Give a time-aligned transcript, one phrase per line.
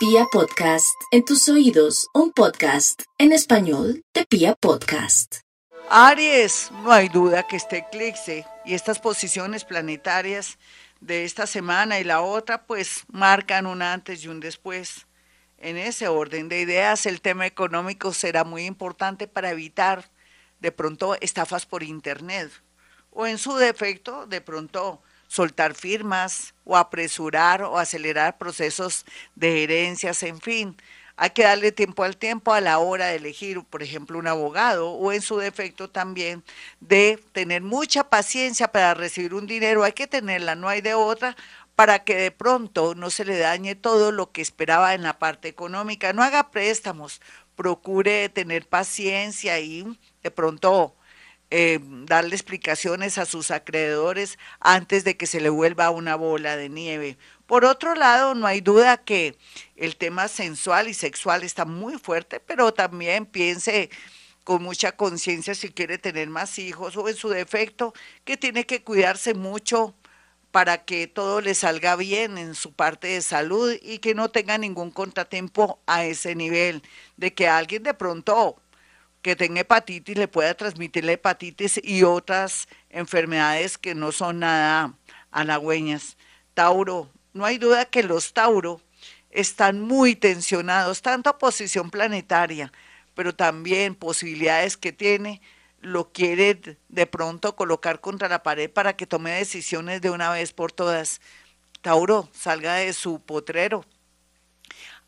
[0.00, 5.40] Pia Podcast, en tus oídos, un podcast en español de Pia Podcast.
[5.90, 10.56] Aries, no hay duda que este eclipse y estas posiciones planetarias
[11.02, 15.06] de esta semana y la otra, pues marcan un antes y un después.
[15.58, 20.10] En ese orden de ideas, el tema económico será muy importante para evitar
[20.60, 22.50] de pronto estafas por Internet
[23.10, 29.06] o en su defecto, de pronto soltar firmas o apresurar o acelerar procesos
[29.36, 30.76] de herencias, en fin.
[31.14, 34.90] Hay que darle tiempo al tiempo a la hora de elegir, por ejemplo, un abogado
[34.90, 36.42] o en su defecto también
[36.80, 39.84] de tener mucha paciencia para recibir un dinero.
[39.84, 41.36] Hay que tenerla, no hay de otra,
[41.76, 45.46] para que de pronto no se le dañe todo lo que esperaba en la parte
[45.46, 46.12] económica.
[46.12, 47.20] No haga préstamos,
[47.54, 50.96] procure tener paciencia y de pronto
[51.50, 56.68] eh, darle explicaciones a sus acreedores antes de que se le vuelva una bola de
[56.68, 57.18] nieve.
[57.46, 59.36] Por otro lado, no hay duda que
[59.74, 63.90] el tema sensual y sexual está muy fuerte, pero también piense
[64.44, 67.92] con mucha conciencia si quiere tener más hijos o en su defecto
[68.24, 69.94] que tiene que cuidarse mucho
[70.50, 74.58] para que todo le salga bien en su parte de salud y que no tenga
[74.58, 76.82] ningún contratiempo a ese nivel,
[77.16, 78.60] de que alguien de pronto
[79.22, 84.94] que tenga hepatitis le pueda transmitir la hepatitis y otras enfermedades que no son nada
[85.30, 86.16] halagüeñas.
[86.54, 88.80] Tauro, no hay duda que los Tauro
[89.30, 92.72] están muy tensionados, tanto a posición planetaria,
[93.14, 95.40] pero también posibilidades que tiene,
[95.80, 100.52] lo quiere de pronto colocar contra la pared para que tome decisiones de una vez
[100.52, 101.20] por todas.
[101.80, 103.84] Tauro, salga de su potrero,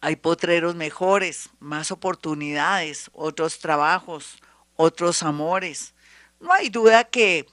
[0.02, 4.42] hay potreros mejores, más oportunidades, otros trabajos,
[4.74, 5.94] otros amores.
[6.40, 7.46] No hay duda que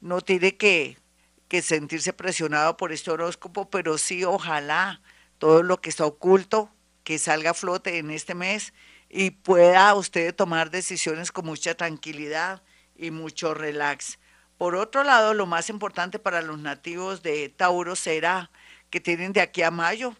[0.00, 0.96] no tiene que,
[1.46, 5.02] que sentirse presionado por este horóscopo, pero sí ojalá
[5.36, 6.70] todo lo que está oculto,
[7.04, 8.72] que salga a flote en este mes
[9.10, 12.62] y pueda usted tomar decisiones con mucha tranquilidad
[12.96, 14.18] y mucho relax.
[14.56, 18.50] Por otro lado, lo más importante para los nativos de Tauro será
[18.88, 20.16] que tienen de aquí a mayo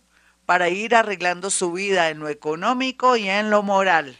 [0.51, 4.19] para ir arreglando su vida en lo económico y en lo moral.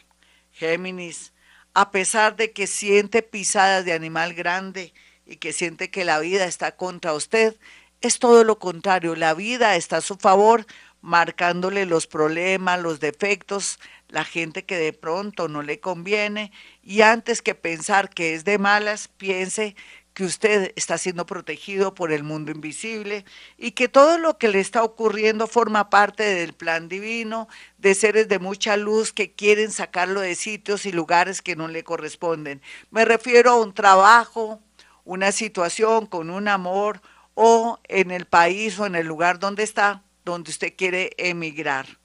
[0.53, 1.33] Géminis,
[1.73, 4.93] a pesar de que siente pisadas de animal grande
[5.25, 7.57] y que siente que la vida está contra usted,
[7.99, 10.65] es todo lo contrario, la vida está a su favor,
[11.01, 13.77] marcándole los problemas, los defectos,
[14.07, 18.57] la gente que de pronto no le conviene, y antes que pensar que es de
[18.57, 19.75] malas, piense
[20.13, 23.23] que usted está siendo protegido por el mundo invisible
[23.57, 28.27] y que todo lo que le está ocurriendo forma parte del plan divino de seres
[28.27, 32.61] de mucha luz que quieren sacarlo de sitios y lugares que no le corresponden.
[32.89, 34.59] Me refiero a un trabajo,
[35.05, 37.01] una situación con un amor
[37.33, 41.99] o en el país o en el lugar donde está, donde usted quiere emigrar.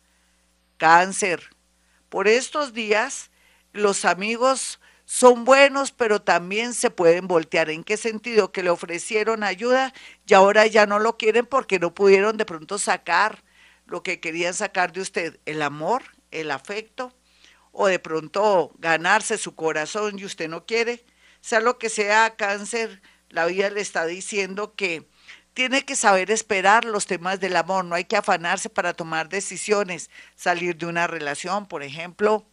[0.77, 1.43] Cáncer.
[2.09, 3.31] Por estos días,
[3.73, 7.71] los amigos son buenos, pero también se pueden voltear.
[7.71, 8.51] ¿En qué sentido?
[8.51, 9.95] Que le ofrecieron ayuda
[10.27, 13.45] y ahora ya no lo quieren porque no pudieron de pronto sacar
[13.87, 16.03] lo que querían sacar de usted, el amor,
[16.33, 17.15] el afecto,
[17.71, 21.05] o de pronto ganarse su corazón y usted no quiere.
[21.41, 25.09] Sea lo que sea cáncer, la vida le está diciendo que
[25.55, 30.11] tiene que saber esperar los temas del amor, no hay que afanarse para tomar decisiones,
[30.35, 32.45] salir de una relación, por ejemplo,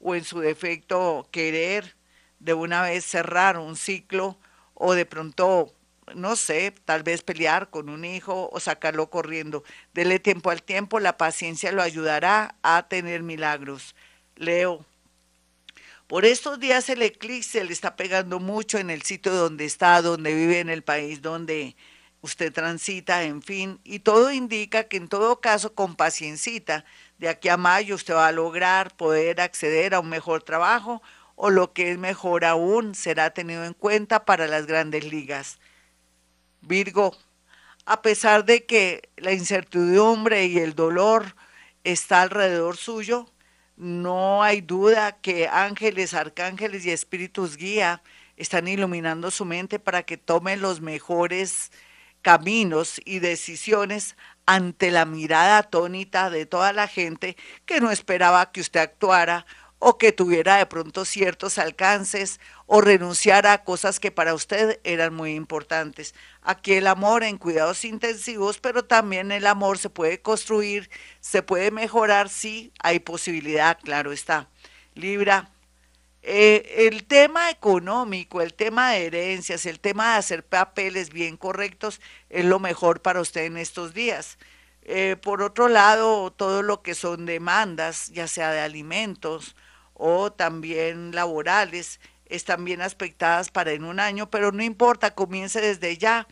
[0.00, 1.97] o en su defecto querer
[2.40, 4.38] de una vez cerrar un ciclo
[4.74, 5.72] o de pronto,
[6.14, 9.64] no sé, tal vez pelear con un hijo o sacarlo corriendo.
[9.92, 13.94] Dele tiempo al tiempo, la paciencia lo ayudará a tener milagros.
[14.36, 14.84] Leo.
[16.06, 20.34] Por estos días el eclipse le está pegando mucho en el sitio donde está, donde
[20.34, 21.76] vive, en el país donde
[22.20, 26.84] usted transita, en fin, y todo indica que en todo caso con paciencita,
[27.18, 31.02] de aquí a mayo usted va a lograr poder acceder a un mejor trabajo
[31.40, 35.60] o lo que es mejor aún será tenido en cuenta para las grandes ligas.
[36.60, 37.16] Virgo,
[37.86, 41.36] a pesar de que la incertidumbre y el dolor
[41.84, 43.30] está alrededor suyo,
[43.76, 48.02] no hay duda que ángeles, arcángeles y espíritus guía
[48.36, 51.70] están iluminando su mente para que tome los mejores
[52.20, 58.60] caminos y decisiones ante la mirada atónita de toda la gente que no esperaba que
[58.60, 59.46] usted actuara
[59.78, 65.14] o que tuviera de pronto ciertos alcances o renunciara a cosas que para usted eran
[65.14, 66.14] muy importantes.
[66.42, 70.90] Aquí el amor en cuidados intensivos, pero también el amor se puede construir,
[71.20, 74.48] se puede mejorar, sí, hay posibilidad, claro está.
[74.94, 75.50] Libra,
[76.22, 82.00] eh, el tema económico, el tema de herencias, el tema de hacer papeles bien correctos
[82.28, 84.38] es lo mejor para usted en estos días
[84.90, 89.54] Eh, por otro lado, todo lo que son demandas, ya sea de alimentos
[89.98, 95.98] o también laborales, están bien aspectadas para en un año, pero no importa, comience desde
[95.98, 96.26] ya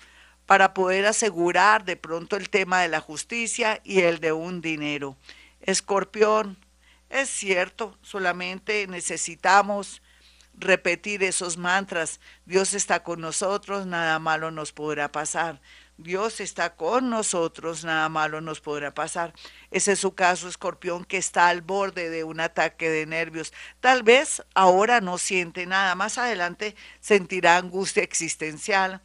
[0.47, 5.17] para poder asegurar de pronto el tema de la justicia y el de un dinero.
[5.61, 6.57] Escorpión,
[7.11, 10.03] es cierto, solamente necesitamos
[10.55, 12.21] repetir esos mantras.
[12.45, 15.61] Dios está con nosotros, nada malo nos podrá pasar.
[15.99, 19.33] Dios está con nosotros, nada malo nos podrá pasar.
[19.71, 23.55] Ese es su caso, escorpión, que está al borde de un ataque de nervios.
[23.81, 29.01] Tal vez ahora no siente nada, más adelante sentirá angustia existencial,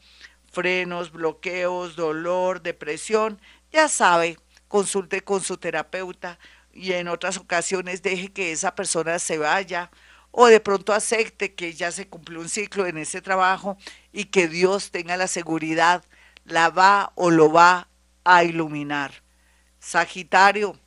[0.51, 3.39] frenos, bloqueos, dolor, depresión.
[3.71, 6.39] Ya sabe, consulte con su terapeuta
[6.73, 9.91] y en otras ocasiones deje que esa persona se vaya
[10.31, 13.77] o de pronto acepte que ya se cumplió un ciclo en ese trabajo
[14.11, 16.03] y que Dios tenga la seguridad
[16.45, 17.87] la va o lo va
[18.23, 19.23] a iluminar.
[19.79, 20.77] Sagitario,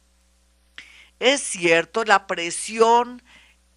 [1.18, 3.22] es cierto, la presión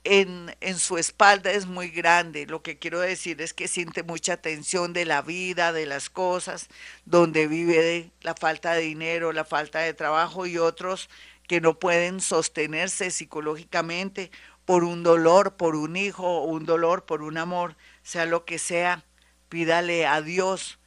[0.04, 2.46] en, en, su espalda es muy grande.
[2.46, 6.68] Lo que quiero decir es que siente mucha tensión de la vida, de las cosas,
[7.06, 11.10] donde vive de la falta de dinero, la falta de trabajo y otros
[11.48, 14.32] que no pueden sostenerse psicológicamente
[14.66, 19.06] por un dolor, por un hijo, un dolor, por un amor, sea lo que sea,
[19.48, 20.78] pídale a Dios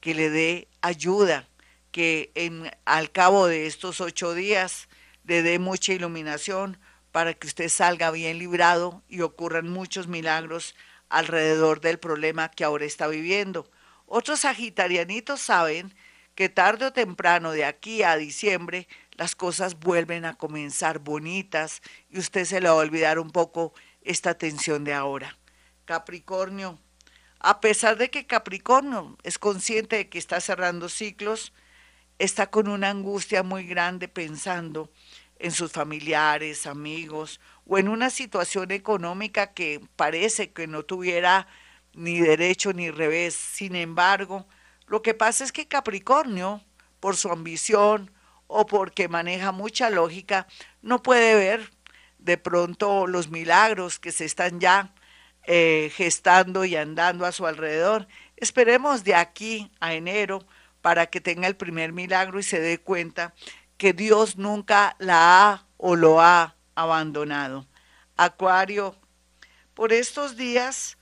[0.00, 1.48] que le dé ayuda,
[1.90, 2.32] que
[2.84, 4.88] al cabo de estos ocho días
[5.24, 6.78] le dé mucha iluminación
[7.12, 10.74] para que usted salga bien librado y ocurran muchos milagros
[11.08, 13.70] alrededor del problema que ahora está viviendo.
[14.06, 15.94] Otros sagitarianitos saben
[16.34, 22.18] que tarde o temprano de aquí a diciembre las cosas vuelven a comenzar bonitas y
[22.18, 23.72] usted se le va a olvidar un poco
[24.02, 25.38] esta tensión de ahora.
[25.86, 26.78] Capricornio,
[27.40, 31.52] a pesar de que Capricornio es consciente de que está cerrando ciclos,
[32.18, 34.90] está con una angustia muy grande pensando
[35.38, 41.46] en sus familiares, amigos o en una situación económica que parece que no tuviera
[41.92, 43.34] ni derecho ni revés.
[43.34, 44.46] Sin embargo,
[44.86, 46.62] lo que pasa es que Capricornio,
[47.00, 48.10] por su ambición
[48.46, 50.46] o porque maneja mucha lógica,
[50.80, 51.70] no puede ver
[52.18, 54.94] de pronto los milagros que se están ya
[55.46, 58.08] eh, gestando y andando a su alrededor.
[58.36, 60.44] Esperemos de aquí a enero
[60.82, 63.34] para que tenga el primer milagro y se dé cuenta
[63.76, 67.66] que Dios nunca la ha o lo ha abandonado.
[68.16, 68.96] Acuario,
[69.74, 70.96] por estos días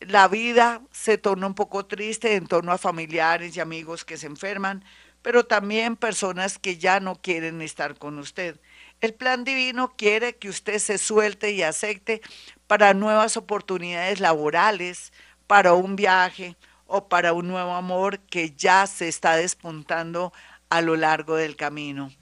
[0.00, 4.26] la vida se torna un poco triste en torno a familiares y amigos que se
[4.26, 4.84] enferman,
[5.22, 8.58] pero también personas que ya no quieren estar con usted.
[9.00, 12.22] El plan divino quiere que usted se suelte y acepte
[12.70, 15.12] para nuevas oportunidades laborales,
[15.48, 16.56] para un viaje
[16.86, 20.32] o para un nuevo amor que ya se está despuntando
[20.68, 22.12] a lo largo del camino.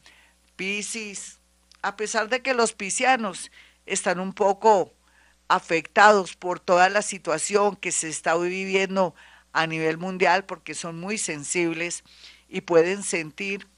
[0.56, 1.39] Piscis,
[1.83, 3.50] a pesar de que los piscianos
[3.85, 4.95] están un poco
[5.49, 9.15] afectados por toda la situación que se está viviendo
[9.53, 12.05] a nivel mundial porque son muy sensibles
[12.49, 13.69] y pueden sentir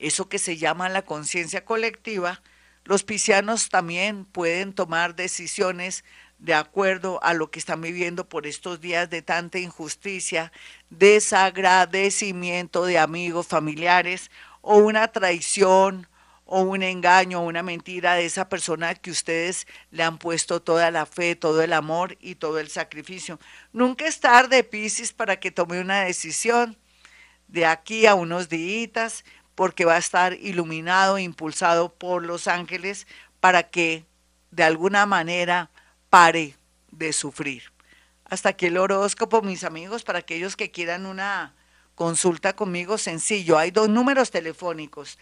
[0.00, 2.42] eso que se llama la conciencia colectiva,
[2.84, 6.04] los piscianos también pueden tomar decisiones
[6.38, 10.52] de acuerdo a lo que están viviendo por estos días de tanta injusticia,
[10.88, 14.30] desagradecimiento de amigos, familiares
[14.62, 16.08] o una traición
[16.46, 20.90] o un engaño o una mentira de esa persona que ustedes le han puesto toda
[20.90, 23.38] la fe, todo el amor y todo el sacrificio.
[23.72, 26.76] Nunca es tarde, Piscis, para que tome una decisión
[27.46, 29.24] de aquí a unos días
[29.60, 33.06] porque va a estar iluminado, impulsado por los ángeles
[33.40, 34.06] para que
[34.50, 35.68] de alguna manera
[36.08, 36.56] pare
[36.90, 37.64] de sufrir.
[38.24, 41.54] Hasta aquí el horóscopo, mis amigos, para aquellos que quieran una
[41.94, 43.58] consulta conmigo, sencillo.
[43.58, 45.18] Hay dos números telefónicos,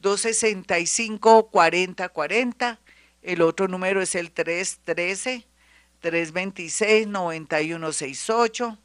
[0.00, 2.78] 317-265-4040.
[3.22, 4.32] El otro número es el
[6.00, 8.78] 313-326-9168.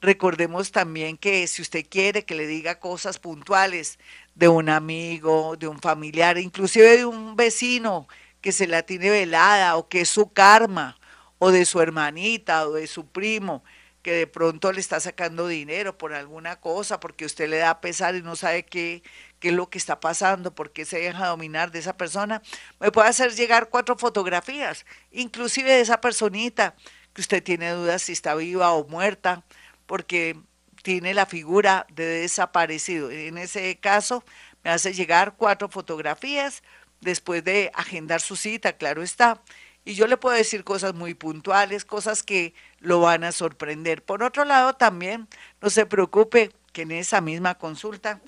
[0.00, 3.98] Recordemos también que si usted quiere que le diga cosas puntuales
[4.34, 8.08] de un amigo, de un familiar, inclusive de un vecino
[8.40, 10.98] que se la tiene velada o que es su karma,
[11.38, 13.64] o de su hermanita o de su primo,
[14.02, 18.14] que de pronto le está sacando dinero por alguna cosa, porque usted le da pesar
[18.14, 19.02] y no sabe qué,
[19.40, 22.42] qué es lo que está pasando, por qué se deja dominar de esa persona,
[22.78, 26.74] me puede hacer llegar cuatro fotografías, inclusive de esa personita
[27.14, 29.42] que usted tiene dudas si está viva o muerta,
[29.90, 30.36] porque
[30.84, 33.10] tiene la figura de desaparecido.
[33.10, 34.22] En ese caso,
[34.62, 36.62] me hace llegar cuatro fotografías
[37.00, 39.42] después de agendar su cita, claro está.
[39.84, 44.04] Y yo le puedo decir cosas muy puntuales, cosas que lo van a sorprender.
[44.04, 45.26] Por otro lado, también,
[45.60, 48.20] no se preocupe, que en esa misma consulta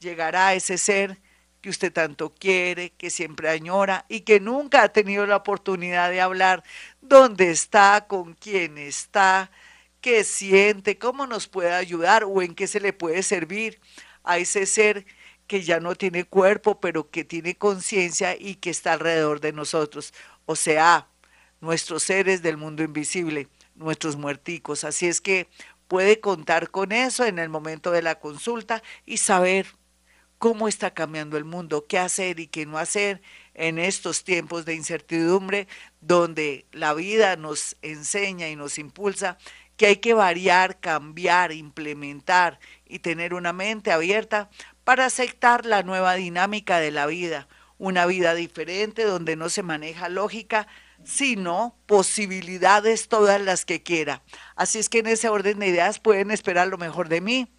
[0.00, 1.18] llegará ese ser
[1.60, 6.22] que usted tanto quiere, que siempre añora y que nunca ha tenido la oportunidad de
[6.22, 6.64] hablar
[7.02, 9.50] dónde está, con quién está,
[10.00, 13.80] qué siente, cómo nos puede ayudar o en qué se le puede servir
[14.24, 15.06] a ese ser
[15.46, 20.14] que ya no tiene cuerpo, pero que tiene conciencia y que está alrededor de nosotros.
[20.46, 21.08] O sea,
[21.60, 24.84] nuestros seres del mundo invisible, nuestros muerticos.
[24.84, 25.48] Así es que
[25.88, 29.66] puede contar con eso en el momento de la consulta y saber
[30.38, 33.20] cómo está cambiando el mundo, qué hacer y qué no hacer
[33.52, 35.68] en estos tiempos de incertidumbre
[36.00, 39.36] donde la vida nos enseña y nos impulsa
[39.80, 44.50] que hay que variar, cambiar, implementar y tener una mente abierta
[44.84, 50.10] para aceptar la nueva dinámica de la vida, una vida diferente donde no se maneja
[50.10, 50.66] lógica,
[51.02, 54.22] sino posibilidades todas las que quiera.
[54.54, 57.50] Así es que en ese orden de ideas pueden esperar lo mejor de mí,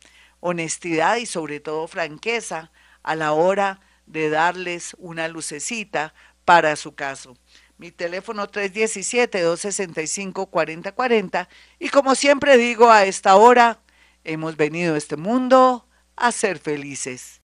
[0.41, 6.13] honestidad y sobre todo franqueza a la hora de darles una lucecita
[6.45, 7.35] para su caso
[7.81, 11.47] mi teléfono 317-265-4040
[11.79, 13.79] y como siempre digo a esta hora,
[14.23, 17.39] hemos venido a este mundo a ser felices.